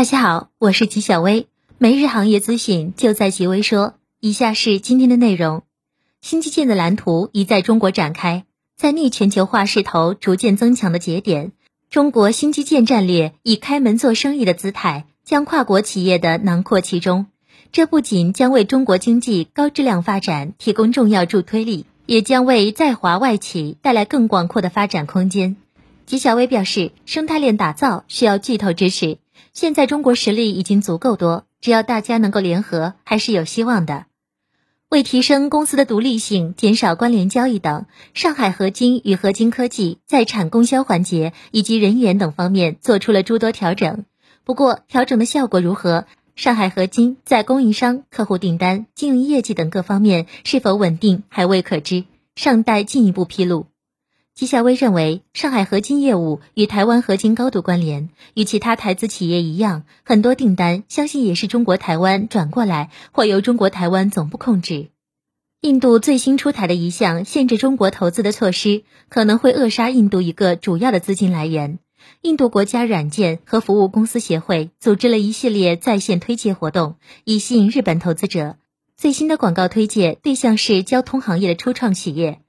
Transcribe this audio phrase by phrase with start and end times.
[0.00, 1.46] 大家好，我是吉小薇，
[1.76, 3.96] 每日行业资讯就在吉微说。
[4.18, 5.62] 以下是今天的内容：
[6.22, 8.46] 新基建的蓝图已在中国展开，
[8.78, 11.52] 在逆全球化势头逐渐增强的节点，
[11.90, 17.26] 中国新基建战略以开门做生意的姿态，将跨国企业的囊括其中。
[17.70, 25.56] 这不仅将为中国经济高质量发展提供重要助推力，也将为在华外企带来更广阔的发展空间。
[26.06, 29.18] 吉小薇表示，生态链打造需要巨头支持。
[29.52, 34.06] 现在中国实力已经足够多，只要大家能够联合，还是有希望的。
[34.88, 44.04] 为提升公司的独立性、减少关联交易等，上海合金与合金科技在产供销环节以及人员等方面做出了诸多调整。
[44.42, 46.06] 不过，调整的效果如何？
[46.34, 52.04] 上海合金在供应商、客户订单、经营业绩等各方面是否稳定，还未可知，
[52.34, 53.66] 尚待进一步披露。
[54.34, 64.88] 纪晓薇认为，上海合金业务与台湾合金高度关联，与其他台资企业一样，很多订单相信也是中国台湾转过来或由中国台湾总部控制。
[65.60, 71.78] 印度最新出台的一项限制中国投资的措施，可能会扼杀印度一个主要的资金来源。
[72.22, 78.56] 印度国家软件和服务公司协会组织了一系列在线推介活动，以吸引日本投资者。
[78.96, 82.40] 最新的广告推介对象是交通行业的初创企业。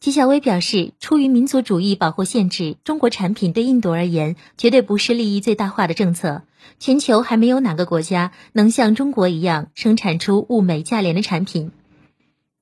[0.00, 6.42] 纪晓薇表示，出于民族主义保护限制，中国产品对印度而言绝对不是利益最大化的政策。
[6.78, 11.70] 全球还没有哪个国家能像中国一样生产出物美价廉的产品。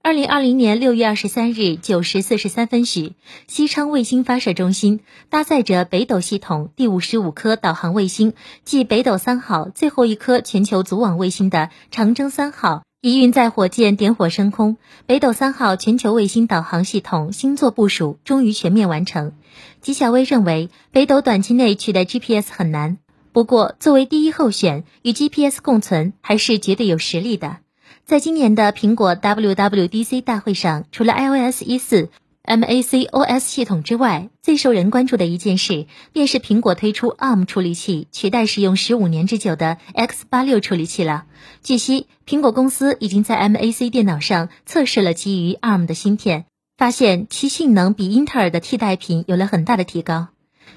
[0.00, 3.14] 二零二零年六月二十三日九时四十三分许，
[3.48, 8.32] 西昌卫星发射中心搭载着北斗系统第五十五颗导航卫星，
[8.64, 12.84] 即北斗三号最后一颗全球组网卫星的长征三号。
[13.08, 19.32] 一运载火箭点火升空，北斗三号全球卫星导航系统星座部署终于全面完成。
[19.80, 22.98] 吉小薇认为，北斗短期内取代 GPS 很难，
[23.32, 27.58] 不过作为第一候选，与 GPS 共存还是绝对有实力的。
[28.04, 32.10] 在今年的苹果 WWDC 大会上，除了 iOS 一四。
[32.48, 41.26] MACOS 系统之外，最受人关注的一件事，便是苹果推出 ARM 处理器，取代使用十五年之久的 X 八六处理器了。
[41.62, 46.46] 据悉，苹果公司已经在 MAC 电脑上测试了基于 ARM 的芯片，
[46.78, 50.28] 发现其性能比英特尔的替代品有了很大的提高。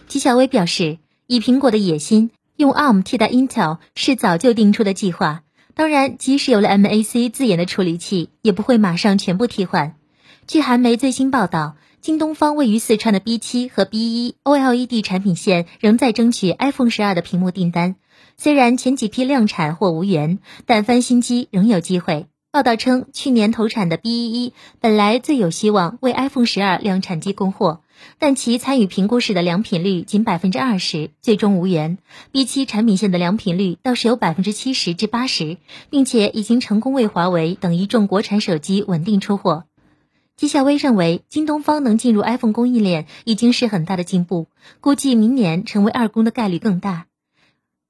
[0.09, 5.43] 纪晓薇表示，以苹果的野心，用 ARM 替代 Intel 是早就定出的计划。
[5.73, 9.95] 当然，即使有了 MAC 自研的处理器，也不会马上全部替换。
[10.47, 17.95] 据韩媒最新报道，京东方位于四川的 B 七和 B 一 OLED 产品线仍在争取 iPhone 十二的屏幕订单。
[18.37, 22.25] 虽然前几批量产或无缘，但翻新机仍有机会。
[22.51, 27.79] 报道称，去年投产的 B 一一本来最有希望为 iPhone 十二量产机供货，
[28.19, 31.97] 但其参与评估时的良品率仅百分之二十，最终无缘。
[32.33, 35.57] B 七产品线的良品率倒是有百分之七十至八十，
[35.89, 39.63] 并且已经成功为华为等一众国产手机稳定出货。
[40.41, 44.47] 纪晓薇认为，京东方能进入 iPhone 供应链已经是很大的进步，
[44.79, 47.05] 估计明年成为二公的概率更大。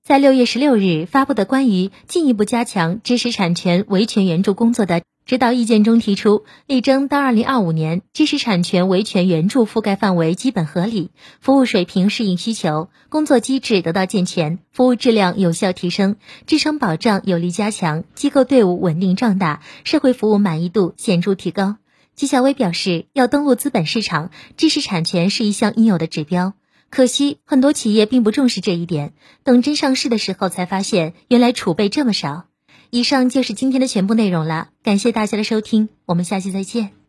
[0.04, 16.18] 在六月十六日发布的关于进一步加强知识产权维权援助工作的指导意见中提出，力争到二零二五年，知识产权维权援助覆盖范围基本合理，服务水平适应需求，工作机制得到健全，服务质量有效提升，
[16.48, 21.78] 支撑保障有力加强，机构队伍稳定壮大，社会服务满意度显著提高。
[22.22, 26.54] 纪晓薇表示，要登陆资本市场，知识产权是一项应有的指标。
[26.92, 32.46] 可惜，很多企业并不重视这一点，等真上市的时候才发现，原来储备这么少。
[32.92, 37.01] 以上就是今天的全部内容了，感谢大家的收听，我们下期再见。